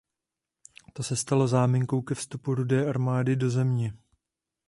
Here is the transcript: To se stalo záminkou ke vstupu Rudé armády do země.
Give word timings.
To 0.93 1.03
se 1.03 1.15
stalo 1.15 1.47
záminkou 1.47 2.01
ke 2.01 2.15
vstupu 2.15 2.55
Rudé 2.55 2.89
armády 2.89 3.35
do 3.35 3.49
země. 3.49 3.93